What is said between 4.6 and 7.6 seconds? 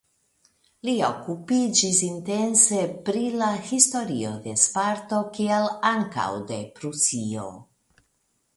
Sparto kiel ankaŭ de Prusio.